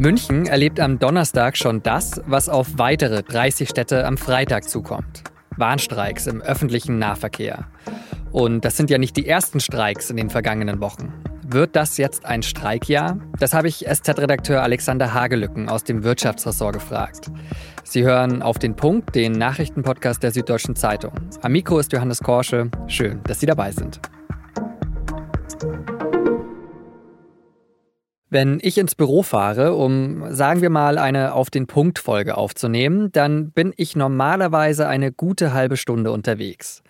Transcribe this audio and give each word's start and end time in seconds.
München 0.00 0.46
erlebt 0.46 0.80
am 0.80 0.98
Donnerstag 0.98 1.58
schon 1.58 1.82
das, 1.82 2.22
was 2.24 2.48
auf 2.48 2.78
weitere 2.78 3.22
30 3.22 3.68
Städte 3.68 4.06
am 4.06 4.16
Freitag 4.16 4.66
zukommt. 4.66 5.24
Warnstreiks 5.58 6.26
im 6.26 6.40
öffentlichen 6.40 6.98
Nahverkehr. 6.98 7.66
Und 8.32 8.64
das 8.64 8.78
sind 8.78 8.88
ja 8.88 8.96
nicht 8.96 9.14
die 9.18 9.28
ersten 9.28 9.60
Streiks 9.60 10.08
in 10.08 10.16
den 10.16 10.30
vergangenen 10.30 10.80
Wochen. 10.80 11.12
Wird 11.46 11.76
das 11.76 11.98
jetzt 11.98 12.24
ein 12.24 12.42
Streikjahr? 12.42 13.18
Das 13.38 13.52
habe 13.52 13.68
ich 13.68 13.84
SZ-Redakteur 13.86 14.62
Alexander 14.62 15.12
Hagelücken 15.12 15.68
aus 15.68 15.84
dem 15.84 16.02
Wirtschaftsressort 16.02 16.76
gefragt. 16.76 17.30
Sie 17.84 18.02
hören 18.02 18.40
auf 18.40 18.58
den 18.58 18.76
Punkt, 18.76 19.14
den 19.14 19.32
Nachrichtenpodcast 19.32 20.22
der 20.22 20.30
Süddeutschen 20.30 20.76
Zeitung. 20.76 21.12
Am 21.42 21.52
Mikro 21.52 21.78
ist 21.78 21.92
Johannes 21.92 22.20
Korsche. 22.20 22.70
Schön, 22.86 23.20
dass 23.24 23.40
Sie 23.40 23.46
dabei 23.46 23.70
sind. 23.70 24.00
Wenn 28.32 28.60
ich 28.62 28.78
ins 28.78 28.94
Büro 28.94 29.24
fahre, 29.24 29.74
um, 29.74 30.32
sagen 30.32 30.62
wir 30.62 30.70
mal, 30.70 30.98
eine 30.98 31.34
Auf 31.34 31.50
den 31.50 31.66
Punkt 31.66 31.98
Folge 31.98 32.36
aufzunehmen, 32.36 33.10
dann 33.10 33.50
bin 33.50 33.72
ich 33.76 33.96
normalerweise 33.96 34.86
eine 34.86 35.10
gute 35.10 35.52
halbe 35.52 35.76
Stunde 35.76 36.12
unterwegs. 36.12 36.84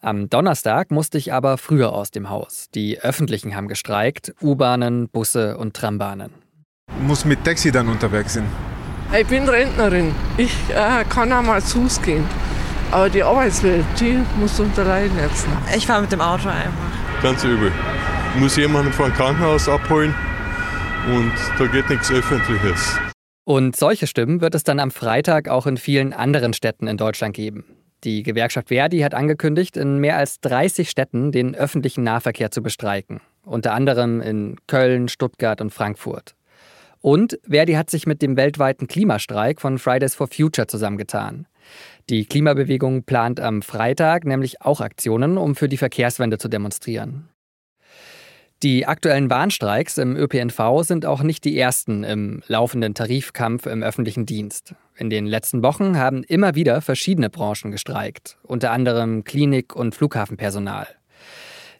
Am 0.00 0.28
Donnerstag 0.28 0.90
musste 0.90 1.18
ich 1.18 1.32
aber 1.32 1.56
früher 1.56 1.92
aus 1.92 2.10
dem 2.10 2.30
Haus. 2.30 2.66
Die 2.74 2.98
Öffentlichen 3.00 3.54
haben 3.54 3.68
gestreikt, 3.68 4.34
U-Bahnen, 4.42 5.08
Busse 5.08 5.56
und 5.56 5.74
Trambahnen. 5.74 6.32
Muss 7.06 7.24
mit 7.24 7.44
Taxi 7.44 7.70
dann 7.70 7.88
unterwegs 7.88 8.34
sein. 8.34 8.46
Ich 9.16 9.28
bin 9.28 9.48
Rentnerin. 9.48 10.12
Ich 10.36 10.52
äh, 10.70 11.04
kann 11.08 11.32
auch 11.32 11.42
mal 11.42 11.62
zu 11.62 11.82
Fuß 11.82 12.02
gehen. 12.02 12.24
Aber 12.90 13.08
die 13.08 13.22
Arbeitswelt, 13.22 13.84
die 14.00 14.18
muss 14.40 14.58
unter 14.58 14.82
Leiden 14.82 15.16
jetzt. 15.16 15.46
Ich 15.76 15.86
fahre 15.86 16.02
mit 16.02 16.10
dem 16.10 16.20
Auto 16.20 16.48
einfach. 16.48 17.22
Ganz 17.22 17.44
übel. 17.44 17.70
Ich 18.34 18.40
muss 18.40 18.56
jemanden 18.56 18.92
vom 18.92 19.12
Krankenhaus 19.12 19.68
abholen 19.68 20.12
und 21.06 21.32
da 21.58 21.66
geht 21.66 21.88
nichts 21.90 22.10
Öffentliches. 22.10 22.98
Und 23.44 23.74
solche 23.76 24.06
Stimmen 24.06 24.40
wird 24.40 24.54
es 24.54 24.62
dann 24.62 24.78
am 24.78 24.90
Freitag 24.90 25.48
auch 25.48 25.66
in 25.66 25.76
vielen 25.76 26.12
anderen 26.12 26.52
Städten 26.52 26.86
in 26.86 26.96
Deutschland 26.96 27.34
geben. 27.34 27.64
Die 28.04 28.22
Gewerkschaft 28.22 28.68
Verdi 28.68 29.00
hat 29.00 29.14
angekündigt, 29.14 29.76
in 29.76 29.98
mehr 29.98 30.16
als 30.16 30.40
30 30.40 30.90
Städten 30.90 31.32
den 31.32 31.54
öffentlichen 31.54 32.04
Nahverkehr 32.04 32.50
zu 32.50 32.62
bestreiken. 32.62 33.20
Unter 33.44 33.74
anderem 33.74 34.20
in 34.20 34.56
Köln, 34.66 35.08
Stuttgart 35.08 35.60
und 35.60 35.70
Frankfurt. 35.70 36.34
Und 37.00 37.38
Verdi 37.48 37.74
hat 37.74 37.90
sich 37.90 38.06
mit 38.06 38.22
dem 38.22 38.36
weltweiten 38.36 38.86
Klimastreik 38.86 39.60
von 39.60 39.78
Fridays 39.78 40.14
for 40.14 40.28
Future 40.28 40.68
zusammengetan. 40.68 41.46
Die 42.08 42.26
Klimabewegung 42.26 43.04
plant 43.04 43.40
am 43.40 43.62
Freitag 43.62 44.24
nämlich 44.24 44.62
auch 44.62 44.80
Aktionen, 44.80 45.36
um 45.36 45.56
für 45.56 45.68
die 45.68 45.76
Verkehrswende 45.76 46.38
zu 46.38 46.48
demonstrieren. 46.48 47.28
Die 48.62 48.86
aktuellen 48.86 49.28
Warnstreiks 49.28 49.98
im 49.98 50.16
ÖPNV 50.16 50.82
sind 50.82 51.04
auch 51.04 51.24
nicht 51.24 51.44
die 51.44 51.58
ersten 51.58 52.04
im 52.04 52.44
laufenden 52.46 52.94
Tarifkampf 52.94 53.66
im 53.66 53.82
öffentlichen 53.82 54.24
Dienst. 54.24 54.76
In 54.96 55.10
den 55.10 55.26
letzten 55.26 55.64
Wochen 55.64 55.98
haben 55.98 56.22
immer 56.22 56.54
wieder 56.54 56.80
verschiedene 56.80 57.28
Branchen 57.28 57.72
gestreikt, 57.72 58.38
unter 58.44 58.70
anderem 58.70 59.24
Klinik- 59.24 59.74
und 59.74 59.96
Flughafenpersonal. 59.96 60.86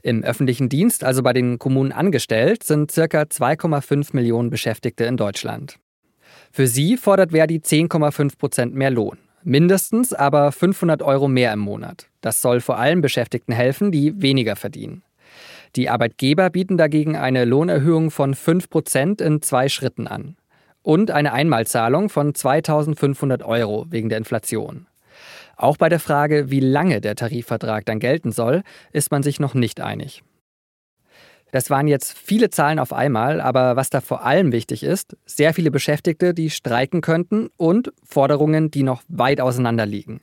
Im 0.03 0.25
öffentlichen 0.25 0.69
Dienst, 0.69 1.05
also 1.05 1.23
bei 1.23 1.33
den 1.33 1.61
Kommunen 1.61 1.93
angestellt, 1.93 2.65
sind 2.65 2.93
ca. 2.93 3.03
2,5 3.03 4.09
Millionen 4.15 4.51
Beschäftigte 4.51 5.05
in 5.05 5.17
Deutschland. 5.17 5.77
Für 6.51 6.67
sie 6.67 6.97
fordert 6.97 7.31
Verdi 7.31 7.59
10,5 7.59 8.37
Prozent 8.39 8.75
mehr 8.75 8.91
Lohn. 8.91 9.19
Mindestens 9.45 10.13
aber 10.13 10.51
500 10.51 11.01
Euro 11.03 11.29
mehr 11.29 11.53
im 11.53 11.61
Monat. 11.61 12.09
Das 12.21 12.43
soll 12.43 12.61
vor 12.61 12.79
allem 12.79 13.03
Beschäftigten 13.03 13.53
helfen, 13.53 13.93
die 13.93 14.21
weniger 14.21 14.57
verdienen. 14.57 15.05
Die 15.77 15.89
Arbeitgeber 15.89 16.51
bieten 16.51 16.77
dagegen 16.77 17.17
eine 17.17 17.45
Lohnerhöhung 17.45 18.11
von 18.11 18.35
5% 18.35 19.23
in 19.23 19.41
zwei 19.41 19.69
Schritten 19.69 20.07
an. 20.07 20.37
Und 20.83 21.11
eine 21.11 21.33
Einmalzahlung 21.33 22.09
von 22.09 22.35
2500 22.35 23.43
Euro 23.43 23.87
wegen 23.89 24.09
der 24.09 24.19
Inflation. 24.19 24.87
Auch 25.57 25.77
bei 25.77 25.89
der 25.89 26.01
Frage, 26.01 26.51
wie 26.51 26.61
lange 26.61 27.01
der 27.01 27.15
Tarifvertrag 27.15 27.87
dann 27.87 28.01
gelten 28.01 28.33
soll, 28.33 28.63
ist 28.93 29.11
man 29.11 29.23
sich 29.23 29.39
noch 29.39 29.55
nicht 29.55 29.81
einig. 29.81 30.23
Das 31.53 31.69
waren 31.69 31.87
jetzt 31.87 32.17
viele 32.19 32.51
Zahlen 32.51 32.79
auf 32.79 32.93
einmal, 32.93 33.41
aber 33.41 33.77
was 33.77 33.91
da 33.91 34.01
vor 34.01 34.25
allem 34.25 34.53
wichtig 34.53 34.83
ist, 34.83 35.17
sehr 35.27 35.53
viele 35.53 35.71
Beschäftigte, 35.71 36.33
die 36.33 36.51
streiken 36.51 37.03
könnten 37.03 37.51
und 37.59 37.93
Forderungen, 38.03 38.71
die 38.71 38.83
noch 38.83 39.03
weit 39.09 39.41
auseinander 39.41 39.85
liegen. 39.85 40.23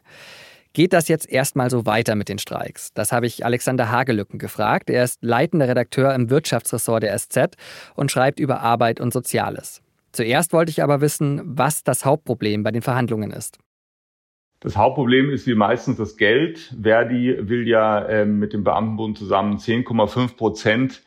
Geht 0.74 0.94
das 0.94 1.07
jetzt 1.07 1.30
erstmal 1.30 1.72
so 1.72 1.88
weiter 1.88 2.13
mit 2.13 2.30
den 2.30 2.38
Streiks? 2.38 2.94
Das 2.94 3.12
habe 3.12 3.25
ich 3.25 3.44
Alexander 3.44 3.90
Hagelücken 3.90 4.38
gefragt. 4.38 4.90
Er 4.90 5.03
ist 5.03 5.24
leitender 5.24 5.68
Redakteur 5.68 6.13
im 6.13 6.30
Wirtschaftsressort 6.30 7.02
der 7.02 7.18
SZ 7.18 7.56
und 7.96 8.12
schreibt 8.12 8.40
über 8.40 8.62
Arbeit 8.62 9.00
und 9.00 9.12
Soziales. 9.12 9.81
Zuerst 10.12 10.53
wollte 10.53 10.69
ich 10.69 10.84
aber 10.84 11.02
wissen, 11.02 11.41
was 11.44 11.84
das 11.84 12.06
Hauptproblem 12.06 12.62
bei 12.63 12.72
den 12.72 12.84
Verhandlungen 12.84 13.31
ist. 13.31 13.58
Das 14.59 14.78
Hauptproblem 14.78 15.31
ist 15.31 15.47
wie 15.47 15.56
meistens 15.56 15.97
das 15.97 16.18
Geld. 16.18 16.75
Verdi 16.79 17.35
will 17.40 17.68
ja 17.68 18.00
äh, 18.06 18.25
mit 18.25 18.53
dem 18.53 18.63
Beamtenbund 18.63 19.18
zusammen 19.18 19.58
10,5 19.58 20.35
Prozent 20.35 21.02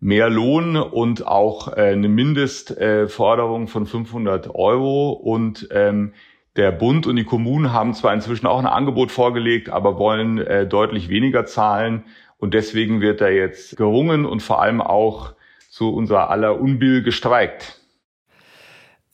mehr 0.00 0.30
Lohn 0.30 0.76
und 0.76 1.26
auch 1.26 1.68
äh, 1.76 1.92
eine 1.92 2.08
Mindestforderung 2.08 3.64
äh, 3.64 3.66
von 3.66 3.86
500 3.86 4.54
Euro 4.54 5.10
und 5.10 5.68
ähm, 5.72 6.12
der 6.58 6.72
Bund 6.72 7.06
und 7.06 7.16
die 7.16 7.24
Kommunen 7.24 7.72
haben 7.72 7.94
zwar 7.94 8.12
inzwischen 8.12 8.46
auch 8.46 8.58
ein 8.58 8.66
Angebot 8.66 9.12
vorgelegt, 9.12 9.70
aber 9.70 9.98
wollen 9.98 10.38
äh, 10.38 10.66
deutlich 10.66 11.08
weniger 11.08 11.46
zahlen. 11.46 12.04
Und 12.36 12.52
deswegen 12.52 13.00
wird 13.00 13.20
da 13.20 13.28
jetzt 13.28 13.76
gerungen 13.76 14.26
und 14.26 14.42
vor 14.42 14.60
allem 14.60 14.80
auch 14.80 15.34
zu 15.70 15.94
unserer 15.94 16.30
aller 16.30 16.60
Unbill 16.60 17.02
gestreikt. 17.02 17.80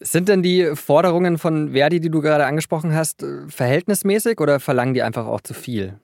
Sind 0.00 0.28
denn 0.28 0.43
die 0.43 0.72
Forderungen 0.75 1.38
von 1.38 1.72
Verdi, 1.72 2.00
die 2.00 2.10
du 2.10 2.21
gerade 2.21 2.47
angesprochen 2.47 2.94
hast, 2.94 3.22
äh, 3.22 3.49
verhältnismäßig 3.49 4.41
oder 4.41 4.59
verlangen 4.59 4.94
die 4.94 5.03
einfach 5.03 5.26
auch 5.26 5.41
zu 5.41 5.55
viel? 5.55 5.99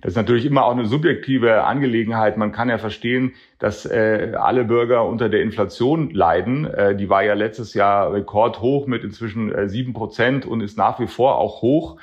Das 0.00 0.12
ist 0.12 0.16
natürlich 0.16 0.46
immer 0.46 0.64
auch 0.64 0.72
eine 0.72 0.86
subjektive 0.86 1.64
Angelegenheit. 1.64 2.36
Man 2.36 2.52
kann 2.52 2.68
ja 2.68 2.78
verstehen, 2.78 3.32
dass 3.58 3.84
äh, 3.84 4.32
alle 4.38 4.64
Bürger 4.64 5.04
unter 5.04 5.28
der 5.28 5.42
Inflation 5.42 6.10
leiden. 6.10 6.66
Äh, 6.66 6.94
die 6.94 7.08
war 7.08 7.24
ja 7.24 7.34
letztes 7.34 7.74
Jahr 7.74 8.12
rekordhoch 8.12 8.86
mit 8.86 9.02
inzwischen 9.02 9.52
äh, 9.52 9.68
sieben 9.68 9.90
äh, 9.90 9.94
Prozent 9.94 10.46
und 10.46 10.60
ist 10.60 10.78
nach 10.78 11.00
wie 11.00 11.08
vor 11.08 11.38
auch 11.38 11.62
hoch. 11.62 11.98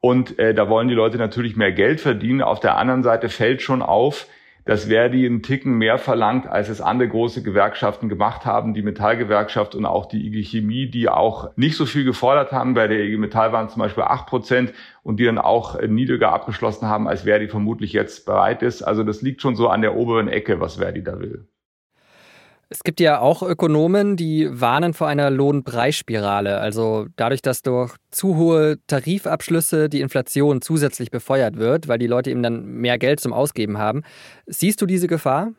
Und 0.00 0.38
äh, 0.38 0.54
da 0.54 0.68
wollen 0.68 0.88
die 0.88 0.94
Leute 0.94 1.18
natürlich 1.18 1.56
mehr 1.56 1.72
Geld 1.72 2.00
verdienen. 2.00 2.42
Auf 2.42 2.60
der 2.60 2.76
anderen 2.76 3.02
Seite 3.02 3.28
fällt 3.28 3.62
schon 3.62 3.82
auf, 3.82 4.26
dass 4.68 4.84
Verdi 4.84 5.24
einen 5.24 5.42
Ticken 5.42 5.78
mehr 5.78 5.96
verlangt, 5.96 6.46
als 6.46 6.68
es 6.68 6.82
andere 6.82 7.08
große 7.08 7.42
Gewerkschaften 7.42 8.10
gemacht 8.10 8.44
haben, 8.44 8.74
die 8.74 8.82
Metallgewerkschaft 8.82 9.74
und 9.74 9.86
auch 9.86 10.04
die 10.04 10.26
IG 10.26 10.42
Chemie, 10.42 10.90
die 10.90 11.08
auch 11.08 11.56
nicht 11.56 11.74
so 11.74 11.86
viel 11.86 12.04
gefordert 12.04 12.52
haben. 12.52 12.74
Bei 12.74 12.86
der 12.86 13.00
IG 13.00 13.16
Metall 13.16 13.50
waren 13.50 13.70
zum 13.70 13.80
Beispiel 13.80 14.04
acht 14.04 14.26
Prozent 14.26 14.74
und 15.02 15.20
die 15.20 15.24
dann 15.24 15.38
auch 15.38 15.80
niedriger 15.80 16.34
abgeschlossen 16.34 16.86
haben, 16.86 17.08
als 17.08 17.22
Verdi 17.22 17.48
vermutlich 17.48 17.94
jetzt 17.94 18.26
bereit 18.26 18.60
ist. 18.60 18.82
Also 18.82 19.04
das 19.04 19.22
liegt 19.22 19.40
schon 19.40 19.56
so 19.56 19.68
an 19.68 19.80
der 19.80 19.96
oberen 19.96 20.28
Ecke, 20.28 20.60
was 20.60 20.76
Verdi 20.76 21.02
da 21.02 21.18
will. 21.18 21.48
Es 22.70 22.84
gibt 22.84 23.00
ja 23.00 23.20
auch 23.20 23.42
Ökonomen, 23.42 24.16
die 24.16 24.46
warnen 24.50 24.92
vor 24.92 25.08
einer 25.08 25.30
Lohnpreisspirale. 25.30 26.58
Also 26.58 27.06
dadurch, 27.16 27.40
dass 27.40 27.62
durch 27.62 27.94
zu 28.10 28.36
hohe 28.36 28.76
Tarifabschlüsse 28.86 29.88
die 29.88 30.02
Inflation 30.02 30.60
zusätzlich 30.60 31.10
befeuert 31.10 31.56
wird, 31.56 31.88
weil 31.88 31.98
die 31.98 32.06
Leute 32.06 32.30
eben 32.30 32.42
dann 32.42 32.66
mehr 32.66 32.98
Geld 32.98 33.20
zum 33.20 33.32
Ausgeben 33.32 33.78
haben. 33.78 34.02
Siehst 34.44 34.82
du 34.82 34.86
diese 34.86 35.06
Gefahr? 35.08 35.52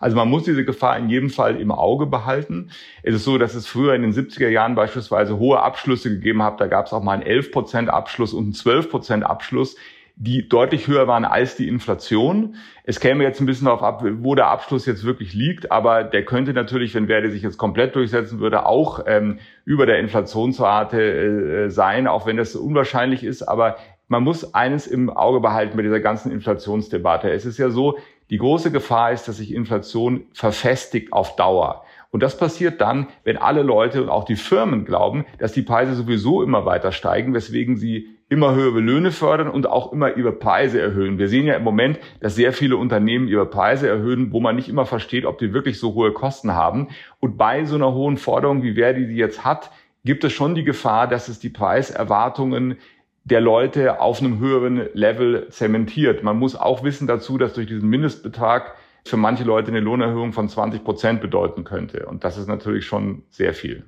Also 0.00 0.16
man 0.16 0.28
muss 0.28 0.42
diese 0.42 0.64
Gefahr 0.64 0.98
in 0.98 1.08
jedem 1.08 1.30
Fall 1.30 1.60
im 1.60 1.70
Auge 1.70 2.06
behalten. 2.06 2.72
Es 3.04 3.14
ist 3.14 3.24
so, 3.24 3.38
dass 3.38 3.54
es 3.54 3.68
früher 3.68 3.94
in 3.94 4.02
den 4.02 4.12
70er 4.12 4.48
Jahren 4.48 4.74
beispielsweise 4.74 5.38
hohe 5.38 5.62
Abschlüsse 5.62 6.10
gegeben 6.10 6.42
hat. 6.42 6.60
Da 6.60 6.66
gab 6.66 6.86
es 6.86 6.92
auch 6.92 7.02
mal 7.02 7.12
einen 7.12 7.22
11% 7.22 7.86
Abschluss 7.86 8.34
und 8.34 8.44
einen 8.44 8.52
12% 8.54 9.22
Abschluss 9.22 9.76
die 10.16 10.48
deutlich 10.48 10.86
höher 10.86 11.08
waren 11.08 11.24
als 11.24 11.56
die 11.56 11.66
Inflation. 11.66 12.54
Es 12.84 13.00
käme 13.00 13.24
jetzt 13.24 13.40
ein 13.40 13.46
bisschen 13.46 13.64
darauf 13.64 13.82
ab, 13.82 14.04
wo 14.04 14.34
der 14.34 14.46
Abschluss 14.46 14.86
jetzt 14.86 15.04
wirklich 15.04 15.34
liegt, 15.34 15.72
aber 15.72 16.04
der 16.04 16.24
könnte 16.24 16.52
natürlich, 16.52 16.94
wenn 16.94 17.08
Werde 17.08 17.30
sich 17.30 17.42
jetzt 17.42 17.58
komplett 17.58 17.96
durchsetzen 17.96 18.38
würde, 18.38 18.66
auch 18.66 19.04
ähm, 19.06 19.38
über 19.64 19.86
der 19.86 19.98
Inflationsrate 19.98 21.64
äh, 21.64 21.70
sein, 21.70 22.06
auch 22.06 22.26
wenn 22.26 22.36
das 22.36 22.54
unwahrscheinlich 22.54 23.24
ist. 23.24 23.42
Aber 23.42 23.76
man 24.06 24.22
muss 24.22 24.54
eines 24.54 24.86
im 24.86 25.10
Auge 25.10 25.40
behalten 25.40 25.76
bei 25.76 25.82
dieser 25.82 26.00
ganzen 26.00 26.30
Inflationsdebatte. 26.30 27.30
Es 27.30 27.44
ist 27.44 27.58
ja 27.58 27.70
so, 27.70 27.98
die 28.30 28.38
große 28.38 28.70
Gefahr 28.70 29.12
ist, 29.12 29.26
dass 29.26 29.38
sich 29.38 29.52
Inflation 29.52 30.26
verfestigt 30.32 31.12
auf 31.12 31.36
Dauer. 31.36 31.84
Und 32.14 32.22
das 32.22 32.38
passiert 32.38 32.80
dann, 32.80 33.08
wenn 33.24 33.36
alle 33.36 33.64
Leute 33.64 34.00
und 34.00 34.08
auch 34.08 34.22
die 34.22 34.36
Firmen 34.36 34.84
glauben, 34.84 35.24
dass 35.40 35.50
die 35.50 35.62
Preise 35.62 35.94
sowieso 35.94 36.44
immer 36.44 36.64
weiter 36.64 36.92
steigen, 36.92 37.34
weswegen 37.34 37.76
sie 37.76 38.06
immer 38.28 38.54
höhere 38.54 38.78
Löhne 38.78 39.10
fördern 39.10 39.48
und 39.48 39.66
auch 39.66 39.92
immer 39.92 40.16
ihre 40.16 40.30
Preise 40.30 40.80
erhöhen. 40.80 41.18
Wir 41.18 41.26
sehen 41.26 41.44
ja 41.44 41.54
im 41.54 41.64
Moment, 41.64 41.98
dass 42.20 42.36
sehr 42.36 42.52
viele 42.52 42.76
Unternehmen 42.76 43.26
ihre 43.26 43.46
Preise 43.46 43.88
erhöhen, 43.88 44.30
wo 44.30 44.38
man 44.38 44.54
nicht 44.54 44.68
immer 44.68 44.86
versteht, 44.86 45.24
ob 45.26 45.38
die 45.38 45.52
wirklich 45.52 45.80
so 45.80 45.94
hohe 45.94 46.12
Kosten 46.12 46.54
haben. 46.54 46.86
Und 47.18 47.36
bei 47.36 47.64
so 47.64 47.74
einer 47.74 47.92
hohen 47.92 48.16
Forderung, 48.16 48.62
wie 48.62 48.74
Verdi 48.74 49.08
die 49.08 49.16
jetzt 49.16 49.44
hat, 49.44 49.72
gibt 50.04 50.22
es 50.22 50.32
schon 50.32 50.54
die 50.54 50.62
Gefahr, 50.62 51.08
dass 51.08 51.26
es 51.26 51.40
die 51.40 51.50
Preiserwartungen 51.50 52.76
der 53.24 53.40
Leute 53.40 54.00
auf 54.00 54.20
einem 54.20 54.38
höheren 54.38 54.88
Level 54.92 55.48
zementiert. 55.48 56.22
Man 56.22 56.38
muss 56.38 56.54
auch 56.54 56.84
wissen 56.84 57.08
dazu, 57.08 57.38
dass 57.38 57.54
durch 57.54 57.66
diesen 57.66 57.88
Mindestbetrag 57.88 58.76
für 59.06 59.16
manche 59.16 59.44
Leute 59.44 59.68
eine 59.68 59.80
Lohnerhöhung 59.80 60.32
von 60.32 60.48
20 60.48 60.82
Prozent 60.82 61.20
bedeuten 61.20 61.64
könnte. 61.64 62.06
Und 62.06 62.24
das 62.24 62.38
ist 62.38 62.48
natürlich 62.48 62.86
schon 62.86 63.24
sehr 63.30 63.54
viel. 63.54 63.84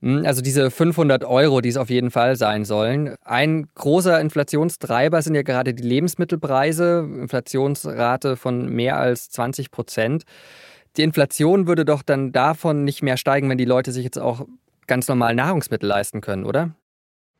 Hm, 0.00 0.24
also 0.24 0.42
diese 0.42 0.70
500 0.70 1.24
Euro, 1.24 1.60
die 1.60 1.70
es 1.70 1.76
auf 1.76 1.90
jeden 1.90 2.10
Fall 2.10 2.36
sein 2.36 2.64
sollen. 2.64 3.16
Ein 3.24 3.68
großer 3.74 4.20
Inflationstreiber 4.20 5.22
sind 5.22 5.34
ja 5.34 5.42
gerade 5.42 5.74
die 5.74 5.82
Lebensmittelpreise, 5.82 7.08
Inflationsrate 7.20 8.36
von 8.36 8.68
mehr 8.68 8.98
als 8.98 9.30
20 9.30 9.70
Prozent. 9.70 10.24
Die 10.96 11.02
Inflation 11.02 11.66
würde 11.66 11.84
doch 11.84 12.02
dann 12.02 12.32
davon 12.32 12.84
nicht 12.84 13.02
mehr 13.02 13.16
steigen, 13.16 13.48
wenn 13.48 13.58
die 13.58 13.64
Leute 13.64 13.92
sich 13.92 14.04
jetzt 14.04 14.18
auch 14.18 14.46
ganz 14.86 15.08
normal 15.08 15.34
Nahrungsmittel 15.34 15.88
leisten 15.88 16.20
können, 16.20 16.44
oder? 16.44 16.74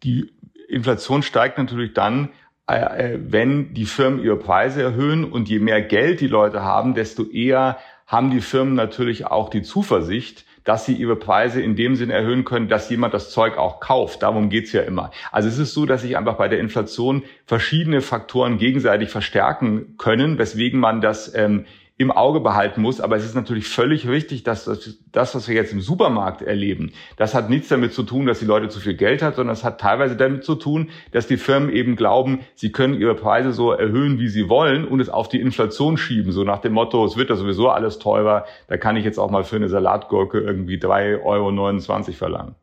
Die 0.03 0.33
Inflation 0.69 1.23
steigt 1.23 1.59
natürlich 1.59 1.95
dann, 1.95 2.31
wenn 2.69 3.73
die 3.73 3.87
Firmen 3.87 4.23
ihre 4.23 4.37
Preise 4.37 4.83
erhöhen 4.83 5.25
und 5.25 5.49
je 5.49 5.59
mehr 5.59 5.81
Geld 5.81 6.21
die 6.21 6.27
Leute 6.27 6.63
haben, 6.63 6.95
desto 6.95 7.25
eher 7.25 7.79
haben 8.07 8.31
die 8.31 8.41
Firmen 8.41 8.75
natürlich 8.75 9.27
auch 9.27 9.49
die 9.49 9.63
Zuversicht, 9.63 10.45
dass 10.65 10.85
sie 10.85 10.93
ihre 10.93 11.17
Preise 11.17 11.63
in 11.63 11.77
dem 11.77 11.97
Sinn 11.97 12.11
erhöhen 12.11 12.45
können, 12.45 12.69
dass 12.69 12.91
jemand 12.91 13.15
das 13.15 13.31
Zeug 13.31 13.57
auch 13.57 13.81
kauft. 13.81 14.23
Darum 14.23 14.51
geht's 14.51 14.73
ja 14.73 14.83
immer. 14.83 15.11
Also 15.33 15.49
es 15.49 15.59
ist 15.59 15.73
so, 15.73 15.87
dass 15.87 16.03
sich 16.03 16.19
einfach 16.19 16.37
bei 16.37 16.49
der 16.49 16.59
Inflation 16.59 17.23
verschiedene 17.47 18.03
Faktoren 18.03 18.59
gegenseitig 18.59 19.09
verstärken 19.09 19.95
können, 19.97 20.37
weswegen 20.37 20.79
man 20.79 21.01
das 21.01 21.35
ähm, 21.35 21.65
im 21.99 22.13
Auge 22.13 22.41
behalten 22.41 22.81
muss. 22.81 23.01
Aber 23.01 23.17
es 23.17 23.25
ist 23.25 23.35
natürlich 23.35 23.69
völlig 23.69 24.09
richtig, 24.09 24.45
dass 24.45 24.65
das, 24.65 24.99
das, 25.13 25.35
was 25.35 25.49
wir 25.49 25.55
jetzt 25.57 25.73
im 25.73 25.81
Supermarkt 25.81 26.43
erleben, 26.43 26.93
das 27.17 27.35
hat 27.35 27.51
nichts 27.51 27.69
damit 27.69 27.93
zu 27.93 28.05
tun, 28.05 28.25
dass 28.25 28.39
die 28.39 28.45
Leute 28.45 28.69
zu 28.69 28.81
viel 28.81 28.95
Geld 28.95 29.21
haben, 29.21 29.35
sondern 29.35 29.53
es 29.53 29.65
hat 29.65 29.81
teilweise 29.81 30.17
damit 30.17 30.45
zu 30.45 30.55
tun, 30.55 30.91
dass 31.13 31.27
die 31.27 31.37
Firmen 31.37 31.71
eben 31.71 31.97
glauben, 31.97 32.41
sie 32.55 32.73
können 32.73 32.95
ihre 32.95 33.17
Preise 33.17 33.53
so 33.53 33.73
erhöhen, 33.73 34.19
wie 34.21 34.29
sie 34.29 34.49
wollen 34.49 34.87
und 34.87 35.01
es 35.01 35.09
auf 35.09 35.29
die 35.29 35.41
Inflation 35.41 35.97
schieben. 35.99 36.31
So 36.33 36.45
nach 36.45 36.61
dem 36.61 36.73
Motto, 36.73 37.05
es 37.05 37.17
wird 37.17 37.31
ja 37.31 37.37
sowieso 37.37 37.69
alles 37.69 37.99
teurer, 37.99 38.47
da 38.69 38.77
kann 38.77 38.97
ich 38.97 39.05
jetzt 39.05 39.19
auch 39.19 39.31
mal 39.31 39.45
für 39.45 39.57
eine 39.57 39.69
Salatgurke 39.69 40.39
irgendwie 40.39 40.77
3,29 40.77 41.25
Euro 41.25 42.13
verlangen. 42.13 42.55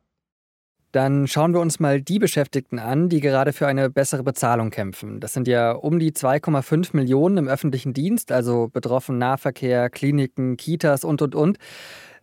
Dann 0.95 1.27
schauen 1.27 1.53
wir 1.53 1.59
uns 1.59 1.81
mal 1.81 2.01
die 2.01 2.19
Beschäftigten 2.19 2.79
an, 2.79 3.09
die 3.09 3.19
gerade 3.19 3.51
für 3.51 3.67
eine 3.67 3.89
bessere 3.89 4.23
Bezahlung 4.23 4.69
kämpfen. 4.69 5.19
Das 5.19 5.33
sind 5.33 5.45
ja 5.45 5.73
um 5.73 5.99
die 5.99 6.13
2,5 6.13 6.95
Millionen 6.95 7.35
im 7.35 7.47
öffentlichen 7.49 7.93
Dienst, 7.93 8.31
also 8.31 8.69
betroffen 8.69 9.17
Nahverkehr, 9.17 9.89
Kliniken, 9.89 10.55
Kitas 10.55 11.03
und, 11.03 11.21
und, 11.21 11.35
und. 11.35 11.57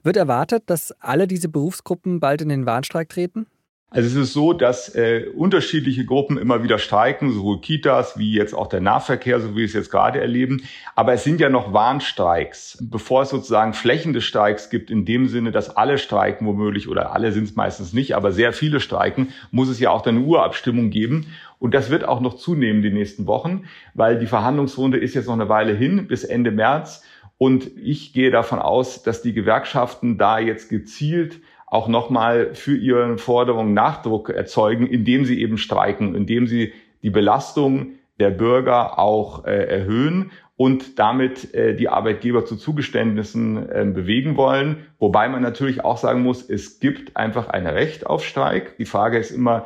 Wird 0.02 0.16
erwartet, 0.16 0.62
dass 0.68 0.90
alle 1.00 1.26
diese 1.26 1.50
Berufsgruppen 1.50 2.18
bald 2.18 2.40
in 2.40 2.48
den 2.48 2.64
Warnstreik 2.64 3.10
treten? 3.10 3.46
Also 3.94 4.08
es 4.08 4.14
ist 4.14 4.32
so, 4.32 4.54
dass 4.54 4.94
äh, 4.94 5.26
unterschiedliche 5.34 6.06
Gruppen 6.06 6.38
immer 6.38 6.62
wieder 6.62 6.78
streiken, 6.78 7.30
sowohl 7.30 7.60
Kitas 7.60 8.18
wie 8.18 8.32
jetzt 8.32 8.54
auch 8.54 8.66
der 8.66 8.80
Nahverkehr, 8.80 9.38
so 9.38 9.50
wie 9.50 9.56
wir 9.56 9.64
es 9.66 9.74
jetzt 9.74 9.90
gerade 9.90 10.18
erleben. 10.18 10.62
Aber 10.94 11.12
es 11.12 11.24
sind 11.24 11.40
ja 11.40 11.50
noch 11.50 11.74
Warnstreiks, 11.74 12.78
bevor 12.80 13.22
es 13.22 13.28
sozusagen 13.28 13.74
flächende 13.74 14.22
Streiks 14.22 14.70
gibt, 14.70 14.90
in 14.90 15.04
dem 15.04 15.28
Sinne, 15.28 15.52
dass 15.52 15.76
alle 15.76 15.98
streiken 15.98 16.46
womöglich, 16.46 16.88
oder 16.88 17.12
alle 17.12 17.32
sind 17.32 17.44
es 17.44 17.54
meistens 17.54 17.92
nicht, 17.92 18.16
aber 18.16 18.32
sehr 18.32 18.54
viele 18.54 18.80
streiken, 18.80 19.28
muss 19.50 19.68
es 19.68 19.78
ja 19.78 19.90
auch 19.90 20.00
dann 20.00 20.16
eine 20.16 20.24
Urabstimmung 20.24 20.88
geben. 20.88 21.26
Und 21.58 21.74
das 21.74 21.90
wird 21.90 22.04
auch 22.04 22.22
noch 22.22 22.34
zunehmen 22.34 22.80
die 22.80 22.90
nächsten 22.90 23.26
Wochen, 23.26 23.64
weil 23.92 24.18
die 24.18 24.26
Verhandlungsrunde 24.26 24.96
ist 24.96 25.14
jetzt 25.14 25.26
noch 25.26 25.34
eine 25.34 25.50
Weile 25.50 25.74
hin, 25.74 26.06
bis 26.08 26.24
Ende 26.24 26.50
März. 26.50 27.04
Und 27.36 27.70
ich 27.76 28.14
gehe 28.14 28.30
davon 28.30 28.58
aus, 28.58 29.02
dass 29.02 29.20
die 29.20 29.34
Gewerkschaften 29.34 30.16
da 30.16 30.38
jetzt 30.38 30.70
gezielt 30.70 31.40
auch 31.72 31.88
nochmal 31.88 32.54
für 32.54 32.76
ihre 32.76 33.16
Forderungen 33.16 33.72
Nachdruck 33.72 34.28
erzeugen, 34.28 34.86
indem 34.86 35.24
sie 35.24 35.40
eben 35.40 35.56
streiken, 35.56 36.14
indem 36.14 36.46
sie 36.46 36.74
die 37.02 37.08
Belastung 37.08 37.92
der 38.20 38.28
Bürger 38.28 38.98
auch 38.98 39.46
äh, 39.46 39.64
erhöhen 39.64 40.32
und 40.56 40.98
damit 40.98 41.54
äh, 41.54 41.74
die 41.74 41.88
Arbeitgeber 41.88 42.44
zu 42.44 42.56
Zugeständnissen 42.56 43.70
äh, 43.70 43.86
bewegen 43.86 44.36
wollen. 44.36 44.86
Wobei 44.98 45.30
man 45.30 45.40
natürlich 45.40 45.82
auch 45.82 45.96
sagen 45.96 46.22
muss, 46.22 46.42
es 46.42 46.78
gibt 46.78 47.16
einfach 47.16 47.48
ein 47.48 47.66
Recht 47.66 48.04
auf 48.04 48.22
Streik. 48.22 48.76
Die 48.76 48.84
Frage 48.84 49.16
ist 49.16 49.30
immer, 49.30 49.64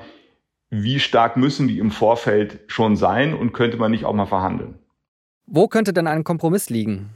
wie 0.70 1.00
stark 1.00 1.36
müssen 1.36 1.66
die 1.66 1.80
im 1.80 1.90
Vorfeld 1.90 2.60
schon 2.68 2.94
sein 2.94 3.34
und 3.34 3.52
könnte 3.52 3.78
man 3.78 3.90
nicht 3.90 4.04
auch 4.04 4.14
mal 4.14 4.26
verhandeln? 4.26 4.78
Wo 5.44 5.66
könnte 5.66 5.92
denn 5.92 6.06
ein 6.06 6.22
Kompromiss 6.22 6.70
liegen? 6.70 7.10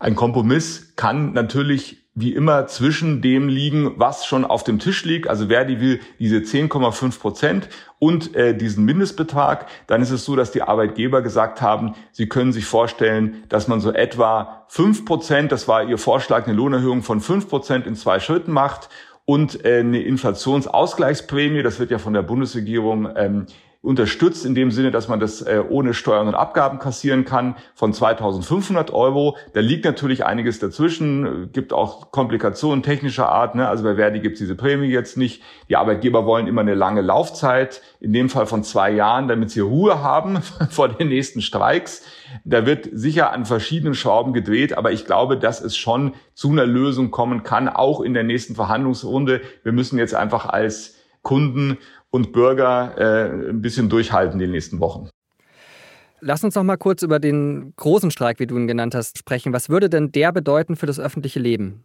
Ein 0.00 0.16
Kompromiss 0.16 0.96
kann 0.96 1.32
natürlich 1.32 2.03
wie 2.16 2.32
immer 2.32 2.68
zwischen 2.68 3.22
dem 3.22 3.48
liegen, 3.48 3.94
was 3.96 4.24
schon 4.24 4.44
auf 4.44 4.62
dem 4.62 4.78
Tisch 4.78 5.04
liegt. 5.04 5.26
Also 5.26 5.48
wer 5.48 5.64
die 5.64 5.80
will, 5.80 6.00
diese 6.20 6.36
10,5 6.36 7.18
Prozent 7.18 7.68
und 7.98 8.36
äh, 8.36 8.56
diesen 8.56 8.84
Mindestbetrag, 8.84 9.66
dann 9.88 10.00
ist 10.00 10.10
es 10.10 10.24
so, 10.24 10.36
dass 10.36 10.52
die 10.52 10.62
Arbeitgeber 10.62 11.22
gesagt 11.22 11.60
haben, 11.60 11.94
sie 12.12 12.28
können 12.28 12.52
sich 12.52 12.66
vorstellen, 12.66 13.42
dass 13.48 13.66
man 13.66 13.80
so 13.80 13.92
etwa 13.92 14.64
5 14.68 15.04
Prozent, 15.04 15.50
das 15.50 15.66
war 15.66 15.82
ihr 15.82 15.98
Vorschlag, 15.98 16.46
eine 16.46 16.54
Lohnerhöhung 16.54 17.02
von 17.02 17.20
5 17.20 17.48
Prozent 17.48 17.86
in 17.86 17.96
zwei 17.96 18.20
Schritten 18.20 18.52
macht 18.52 18.88
und 19.24 19.64
äh, 19.64 19.80
eine 19.80 20.02
Inflationsausgleichsprämie, 20.02 21.62
das 21.62 21.80
wird 21.80 21.90
ja 21.90 21.98
von 21.98 22.12
der 22.12 22.22
Bundesregierung 22.22 23.08
ähm, 23.16 23.46
unterstützt 23.84 24.46
in 24.46 24.54
dem 24.54 24.70
Sinne, 24.70 24.90
dass 24.90 25.08
man 25.08 25.20
das 25.20 25.42
äh, 25.42 25.62
ohne 25.68 25.92
Steuern 25.92 26.26
und 26.26 26.34
Abgaben 26.34 26.78
kassieren 26.78 27.26
kann 27.26 27.54
von 27.74 27.92
2.500 27.92 28.92
Euro. 28.92 29.36
Da 29.52 29.60
liegt 29.60 29.84
natürlich 29.84 30.24
einiges 30.24 30.58
dazwischen, 30.58 31.52
gibt 31.52 31.74
auch 31.74 32.10
Komplikationen 32.10 32.82
technischer 32.82 33.28
Art. 33.28 33.54
Ne? 33.54 33.68
Also 33.68 33.84
bei 33.84 33.96
Verdi 33.96 34.20
gibt 34.20 34.34
es 34.34 34.38
diese 34.38 34.54
Prämie 34.54 34.86
jetzt 34.86 35.18
nicht. 35.18 35.42
Die 35.68 35.76
Arbeitgeber 35.76 36.24
wollen 36.24 36.46
immer 36.46 36.62
eine 36.62 36.74
lange 36.74 37.02
Laufzeit, 37.02 37.82
in 38.00 38.14
dem 38.14 38.30
Fall 38.30 38.46
von 38.46 38.64
zwei 38.64 38.90
Jahren, 38.90 39.28
damit 39.28 39.50
sie 39.50 39.60
Ruhe 39.60 40.02
haben 40.02 40.40
vor 40.70 40.88
den 40.88 41.08
nächsten 41.08 41.42
Streiks. 41.42 42.02
Da 42.44 42.64
wird 42.64 42.88
sicher 42.90 43.32
an 43.32 43.44
verschiedenen 43.44 43.94
Schrauben 43.94 44.32
gedreht, 44.32 44.78
aber 44.78 44.92
ich 44.92 45.04
glaube, 45.04 45.36
dass 45.36 45.60
es 45.60 45.76
schon 45.76 46.14
zu 46.32 46.50
einer 46.50 46.66
Lösung 46.66 47.10
kommen 47.10 47.42
kann, 47.42 47.68
auch 47.68 48.00
in 48.00 48.14
der 48.14 48.24
nächsten 48.24 48.54
Verhandlungsrunde. 48.54 49.42
Wir 49.62 49.72
müssen 49.72 49.98
jetzt 49.98 50.14
einfach 50.14 50.46
als 50.46 50.96
Kunden 51.24 51.78
und 52.14 52.30
Bürger 52.30 52.94
äh, 52.96 53.50
ein 53.50 53.60
bisschen 53.60 53.88
durchhalten 53.88 54.38
die 54.38 54.46
nächsten 54.46 54.78
Wochen. 54.78 55.08
Lass 56.20 56.44
uns 56.44 56.54
noch 56.54 56.62
mal 56.62 56.76
kurz 56.76 57.02
über 57.02 57.18
den 57.18 57.72
großen 57.74 58.12
Streik, 58.12 58.38
wie 58.38 58.46
du 58.46 58.56
ihn 58.56 58.68
genannt 58.68 58.94
hast, 58.94 59.18
sprechen. 59.18 59.52
Was 59.52 59.68
würde 59.68 59.90
denn 59.90 60.12
der 60.12 60.30
bedeuten 60.30 60.76
für 60.76 60.86
das 60.86 61.00
öffentliche 61.00 61.40
Leben? 61.40 61.84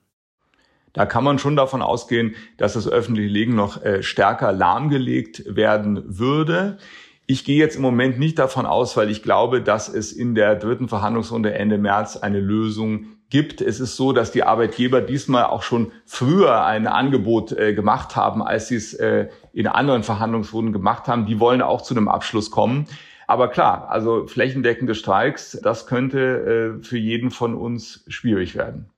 Da 0.94 1.08
kann 1.08 1.24
man 1.24 1.40
schon 1.40 1.56
davon 1.56 1.82
ausgehen, 1.82 2.36
dass 2.58 2.74
das 2.74 2.88
öffentliche 2.88 3.28
Leben 3.28 3.56
noch 3.56 3.84
äh, 3.84 4.04
stärker 4.04 4.52
lahmgelegt 4.52 5.44
werden 5.48 6.04
würde. 6.06 6.78
Ich 7.26 7.44
gehe 7.44 7.58
jetzt 7.58 7.76
im 7.76 7.82
Moment 7.82 8.20
nicht 8.20 8.38
davon 8.38 8.68
aus, 8.68 8.96
weil 8.96 9.10
ich 9.10 9.24
glaube, 9.24 9.64
dass 9.64 9.90
es 9.90 10.12
in 10.12 10.36
der 10.36 10.54
dritten 10.54 10.90
Verhandlungsrunde 10.90 11.56
Ende 11.56 11.80
März 11.80 12.18
eine 12.18 12.40
Lösung 12.40 13.08
gibt. 13.30 13.62
Es 13.62 13.80
ist 13.80 13.96
so, 13.96 14.12
dass 14.14 14.32
die 14.32 14.44
Arbeitgeber 14.44 15.02
diesmal 15.02 15.46
auch 15.46 15.64
schon 15.64 15.92
früher 16.06 16.66
ein 16.66 16.88
Angebot 16.88 17.52
äh, 17.52 17.74
gemacht 17.74 18.16
haben, 18.16 18.42
als 18.42 18.68
sie 18.68 18.76
es 18.76 18.94
äh, 18.94 19.28
in 19.54 19.68
anderen 19.68 20.04
Verhandlungsrunden 20.04 20.74
gemacht 20.74 21.08
haben. 21.08 21.26
Die 21.26 21.40
wollen 21.40 21.62
auch 21.62 21.82
zu 21.82 21.94
einem 21.94 22.08
Abschluss 22.08 22.52
kommen. 22.52 22.88
Aber 23.28 23.50
klar, 23.50 23.90
also 23.90 24.26
flächendeckende 24.26 24.96
Streiks, 24.96 25.60
das 25.62 25.86
könnte 25.86 26.80
äh, 26.80 26.84
für 26.84 26.98
jeden 26.98 27.30
von 27.30 27.54
uns 27.54 28.04
schwierig 28.08 28.56
werden. 28.56 28.90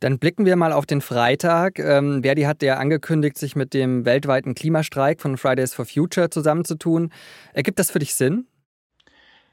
Dann 0.00 0.18
blicken 0.18 0.44
wir 0.44 0.56
mal 0.56 0.72
auf 0.72 0.84
den 0.84 1.00
Freitag. 1.00 1.78
Ähm, 1.78 2.22
Verdi 2.22 2.42
hat 2.42 2.62
ja 2.62 2.76
angekündigt, 2.78 3.38
sich 3.38 3.54
mit 3.54 3.72
dem 3.72 4.04
weltweiten 4.04 4.54
Klimastreik 4.54 5.20
von 5.20 5.36
Fridays 5.36 5.72
for 5.72 5.84
Future 5.84 6.28
zusammenzutun. 6.28 7.10
Ergibt 7.52 7.78
das 7.78 7.90
für 7.90 8.00
dich 8.00 8.14
Sinn? 8.14 8.46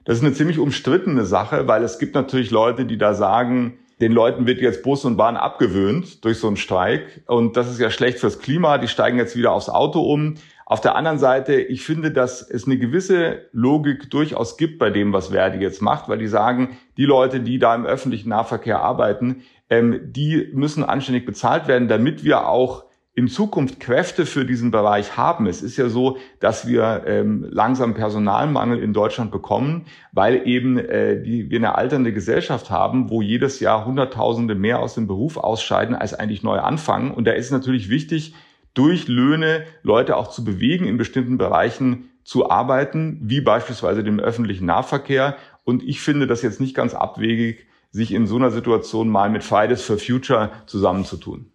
Das 0.03 0.17
ist 0.17 0.23
eine 0.23 0.33
ziemlich 0.33 0.59
umstrittene 0.59 1.25
Sache, 1.25 1.67
weil 1.67 1.83
es 1.83 1.99
gibt 1.99 2.15
natürlich 2.15 2.51
Leute, 2.51 2.85
die 2.85 2.97
da 2.97 3.13
sagen, 3.13 3.77
den 3.99 4.11
Leuten 4.11 4.47
wird 4.47 4.61
jetzt 4.61 4.81
Bus 4.81 5.05
und 5.05 5.15
Bahn 5.15 5.37
abgewöhnt 5.37 6.25
durch 6.25 6.39
so 6.39 6.47
einen 6.47 6.57
Streik. 6.57 7.21
Und 7.27 7.55
das 7.55 7.69
ist 7.69 7.79
ja 7.79 7.91
schlecht 7.91 8.19
fürs 8.19 8.39
Klima. 8.39 8.79
Die 8.79 8.87
steigen 8.87 9.19
jetzt 9.19 9.35
wieder 9.35 9.51
aufs 9.51 9.69
Auto 9.69 10.01
um. 10.01 10.35
Auf 10.65 10.81
der 10.81 10.95
anderen 10.95 11.19
Seite, 11.19 11.55
ich 11.55 11.83
finde, 11.83 12.11
dass 12.11 12.41
es 12.41 12.65
eine 12.65 12.77
gewisse 12.77 13.45
Logik 13.51 14.09
durchaus 14.09 14.57
gibt 14.57 14.79
bei 14.79 14.89
dem, 14.89 15.13
was 15.13 15.27
Verdi 15.27 15.59
jetzt 15.59 15.81
macht, 15.81 16.09
weil 16.09 16.17
die 16.17 16.27
sagen, 16.27 16.77
die 16.97 17.05
Leute, 17.05 17.41
die 17.41 17.59
da 17.59 17.75
im 17.75 17.85
öffentlichen 17.85 18.29
Nahverkehr 18.29 18.79
arbeiten, 18.79 19.43
ähm, 19.69 19.99
die 20.03 20.49
müssen 20.53 20.83
anständig 20.83 21.25
bezahlt 21.25 21.67
werden, 21.67 21.87
damit 21.87 22.23
wir 22.23 22.47
auch 22.47 22.85
in 23.13 23.27
Zukunft 23.27 23.81
Kräfte 23.81 24.25
für 24.25 24.45
diesen 24.45 24.71
Bereich 24.71 25.17
haben. 25.17 25.45
Es 25.45 25.61
ist 25.61 25.75
ja 25.75 25.89
so, 25.89 26.17
dass 26.39 26.65
wir 26.65 27.03
ähm, 27.05 27.45
langsam 27.49 27.93
Personalmangel 27.93 28.79
in 28.79 28.93
Deutschland 28.93 29.31
bekommen, 29.31 29.85
weil 30.13 30.47
eben 30.47 30.77
äh, 30.77 31.21
die, 31.21 31.49
wir 31.49 31.59
eine 31.59 31.75
alternde 31.75 32.13
Gesellschaft 32.13 32.69
haben, 32.69 33.09
wo 33.09 33.21
jedes 33.21 33.59
Jahr 33.59 33.85
Hunderttausende 33.85 34.55
mehr 34.55 34.79
aus 34.79 34.95
dem 34.95 35.07
Beruf 35.07 35.35
ausscheiden, 35.35 35.93
als 35.93 36.13
eigentlich 36.13 36.43
neu 36.43 36.59
anfangen. 36.59 37.11
Und 37.11 37.25
da 37.25 37.33
ist 37.33 37.51
natürlich 37.51 37.89
wichtig, 37.89 38.33
durch 38.73 39.09
Löhne 39.09 39.65
Leute 39.83 40.15
auch 40.15 40.29
zu 40.29 40.45
bewegen, 40.45 40.85
in 40.85 40.97
bestimmten 40.97 41.37
Bereichen 41.37 42.09
zu 42.23 42.49
arbeiten, 42.49 43.19
wie 43.23 43.41
beispielsweise 43.41 44.05
dem 44.05 44.21
öffentlichen 44.21 44.65
Nahverkehr. 44.65 45.35
Und 45.65 45.83
ich 45.83 45.99
finde 45.99 46.27
das 46.27 46.41
jetzt 46.41 46.61
nicht 46.61 46.75
ganz 46.75 46.93
abwegig, 46.93 47.67
sich 47.91 48.13
in 48.13 48.25
so 48.25 48.37
einer 48.37 48.51
Situation 48.51 49.09
mal 49.09 49.29
mit 49.29 49.43
Fridays 49.43 49.81
for 49.81 49.97
Future 49.97 50.51
zusammenzutun. 50.65 51.51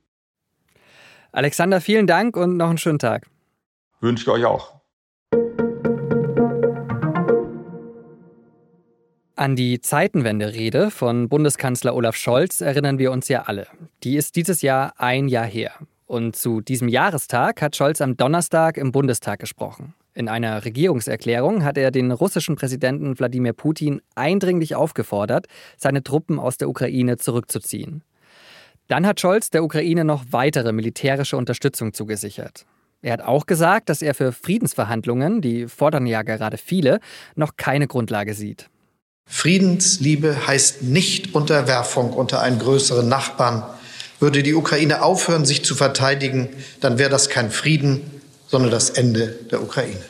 Alexander, 1.37 1.83
vielen 1.83 2.07
Dank 2.07 2.35
und 2.35 2.57
noch 2.57 2.71
einen 2.71 2.79
schönen 2.79 2.99
Tag. 2.99 3.27
Wünsche 4.01 4.23
ich 4.23 4.29
euch 4.31 4.47
auch. 4.47 4.73
An 9.35 9.55
die 9.55 9.83
Zeitenwende-Rede 9.83 10.91
von 10.91 11.29
Bundeskanzler 11.29 11.95
Olaf 11.95 12.17
Scholz 12.17 12.63
erinnern 12.63 12.99
wir 12.99 13.13
uns 13.13 13.29
ja 13.29 13.43
alle. 13.43 13.67
Die 14.03 14.17
ist 14.17 14.37
dieses 14.37 14.63
Jahr 14.63 14.95
ein 14.97 15.29
Jahr 15.29 15.45
her. 15.45 15.73
Und 16.07 16.37
zu 16.37 16.63
diesem 16.63 16.89
Jahrestag 16.89 17.61
hat 17.61 17.77
Scholz 17.77 18.01
am 18.01 18.17
Donnerstag 18.17 18.79
im 18.79 18.91
Bundestag 18.91 19.39
gesprochen. 19.39 19.93
In 20.15 20.31
einer 20.31 20.65
Regierungserklärung 20.65 21.65
hat 21.65 21.77
er 21.77 21.91
den 21.91 22.13
russischen 22.13 22.57
Präsidenten 22.57 23.19
Wladimir 23.19 23.53
Putin 23.53 24.01
eindringlich 24.15 24.75
aufgefordert, 24.75 25.49
seine 25.77 26.03
Truppen 26.03 26.39
aus 26.39 26.57
der 26.57 26.71
Ukraine 26.71 27.19
zurückzuziehen. 27.19 28.05
Dann 28.89 29.07
hat 29.07 29.21
Scholz 29.21 29.51
der 29.51 29.65
Ukraine 29.65 30.05
noch 30.05 30.25
weitere 30.31 30.73
militärische 30.73 31.37
Unterstützung 31.37 31.93
zugesichert. 31.93 32.67
Er 33.03 33.13
hat 33.15 33.23
auch 33.23 33.47
gesagt, 33.47 33.89
dass 33.89 34.03
er 34.03 34.15
für 34.15 34.33
Friedensverhandlungen, 34.33 35.41
die 35.41 35.69
fordern 35.69 36.07
ja 36.07 36.23
gerade 36.23 36.57
viele, 36.57 37.01
noch 37.35 37.57
keine 37.57 37.87
Grundlage 37.89 38.35
sieht. 38.35 38.69
Friedensliebe 39.29 40.47
heißt 40.47 40.83
nicht 40.83 41.35
Unterwerfung 41.35 42.13
unter 42.13 42.41
einen 42.41 42.59
größeren 42.59 43.09
Nachbarn. 43.09 43.65
Würde 44.21 44.43
die 44.43 44.55
Ukraine 44.55 45.03
aufhören, 45.03 45.45
sich 45.45 45.65
zu 45.65 45.75
verteidigen, 45.75 46.49
dann 46.81 46.99
wäre 46.99 47.11
das 47.11 47.29
kein 47.29 47.51
Frieden, 47.51 48.01
sondern 48.47 48.71
das 48.71 48.91
Ende 48.91 49.29
der 49.51 49.63
Ukraine. 49.63 50.01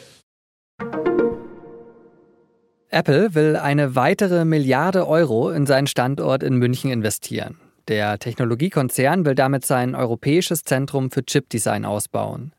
Apple 2.90 3.35
will 3.35 3.56
eine 3.56 3.95
weitere 3.95 4.45
Milliarde 4.45 5.09
Euro 5.09 5.50
in 5.50 5.66
seinen 5.66 5.87
Standort 5.87 6.42
in 6.42 6.56
München 6.56 6.90
investieren. 6.90 7.59
Der 7.88 8.19
Technologiekonzern 8.19 9.25
will 9.25 9.37
damit 9.37 9.64
sein 9.64 9.95
europäisches 9.95 10.64
Zentrum 10.64 11.12
für 11.12 11.25
Chipdesign 11.25 11.85
ausbauen. 11.85 12.52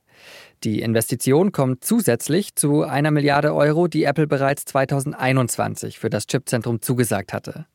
Die 0.64 0.82
Investition 0.82 1.52
kommt 1.52 1.84
zusätzlich 1.84 2.56
zu 2.56 2.84
einer 2.84 3.12
Milliarde 3.12 3.54
Euro, 3.54 3.88
die 3.88 4.06
Apple 4.06 4.26
bereits 4.26 4.64
2021 4.66 6.00
für 6.00 6.10
das 6.10 6.28
Chipzentrum 6.28 6.82
zugesagt 6.82 7.34
hatte. 7.34 7.66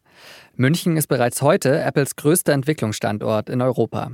München 0.56 0.96
ist 0.96 1.08
bereits 1.08 1.42
heute 1.42 1.78
Apples 1.80 2.16
größter 2.16 2.54
Entwicklungsstandort 2.54 3.50
in 3.50 3.60
Europa. 3.60 4.12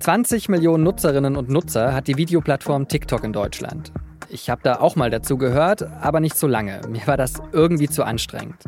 »20 0.00 0.50
Millionen 0.50 0.82
Nutzerinnen 0.82 1.36
und 1.36 1.48
Nutzer 1.48 1.94
hat 1.94 2.08
die 2.08 2.16
Videoplattform 2.16 2.88
TikTok 2.88 3.22
in 3.22 3.32
Deutschland. 3.32 3.92
Ich 4.32 4.48
habe 4.48 4.62
da 4.64 4.80
auch 4.80 4.96
mal 4.96 5.10
dazu 5.10 5.36
gehört, 5.36 5.82
aber 6.00 6.18
nicht 6.18 6.38
so 6.38 6.46
lange. 6.46 6.80
Mir 6.88 7.06
war 7.06 7.18
das 7.18 7.34
irgendwie 7.52 7.86
zu 7.86 8.02
anstrengend. 8.02 8.64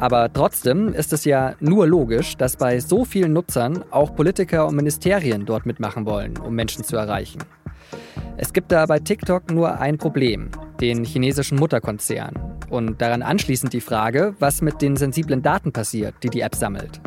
Aber 0.00 0.32
trotzdem 0.32 0.92
ist 0.92 1.12
es 1.12 1.24
ja 1.24 1.54
nur 1.60 1.86
logisch, 1.86 2.36
dass 2.36 2.56
bei 2.56 2.80
so 2.80 3.04
vielen 3.04 3.32
Nutzern 3.32 3.84
auch 3.92 4.16
Politiker 4.16 4.66
und 4.66 4.74
Ministerien 4.74 5.46
dort 5.46 5.66
mitmachen 5.66 6.04
wollen, 6.04 6.36
um 6.38 6.52
Menschen 6.52 6.82
zu 6.82 6.96
erreichen. 6.96 7.38
Es 8.36 8.52
gibt 8.52 8.72
da 8.72 8.86
bei 8.86 8.98
TikTok 8.98 9.52
nur 9.52 9.78
ein 9.78 9.98
Problem, 9.98 10.50
den 10.80 11.04
chinesischen 11.04 11.60
Mutterkonzern. 11.60 12.34
Und 12.68 13.00
daran 13.00 13.22
anschließend 13.22 13.72
die 13.72 13.80
Frage, 13.80 14.34
was 14.40 14.62
mit 14.62 14.82
den 14.82 14.96
sensiblen 14.96 15.42
Daten 15.42 15.72
passiert, 15.72 16.16
die 16.24 16.28
die 16.28 16.40
App 16.40 16.56
sammelt. 16.56 17.00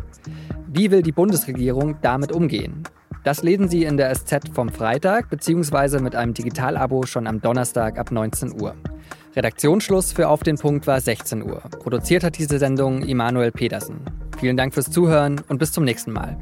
Wie 0.67 0.91
will 0.91 1.01
die 1.01 1.11
Bundesregierung 1.11 1.97
damit 2.01 2.31
umgehen? 2.31 2.83
Das 3.23 3.43
lesen 3.43 3.69
Sie 3.69 3.83
in 3.83 3.97
der 3.97 4.15
SZ 4.15 4.49
vom 4.51 4.69
Freitag 4.69 5.29
bzw. 5.29 5.99
mit 5.99 6.15
einem 6.15 6.33
Digitalabo 6.33 7.05
schon 7.05 7.27
am 7.27 7.39
Donnerstag 7.39 7.99
ab 7.99 8.11
19 8.11 8.59
Uhr. 8.59 8.75
Redaktionsschluss 9.35 10.11
für 10.11 10.27
Auf 10.27 10.41
den 10.41 10.57
Punkt 10.57 10.87
war 10.87 10.99
16 10.99 11.43
Uhr. 11.43 11.61
Produziert 11.83 12.23
hat 12.23 12.39
diese 12.39 12.57
Sendung 12.57 13.03
Immanuel 13.03 13.51
Pedersen. 13.51 14.01
Vielen 14.39 14.57
Dank 14.57 14.73
fürs 14.73 14.89
Zuhören 14.89 15.39
und 15.49 15.59
bis 15.59 15.71
zum 15.71 15.83
nächsten 15.83 16.11
Mal. 16.11 16.35